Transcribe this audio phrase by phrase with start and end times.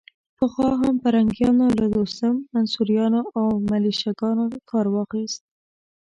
[0.37, 5.41] پخوا هم پرنګیانو له دوستم، منصوریانو او ملیشه ګانو کار واخيست.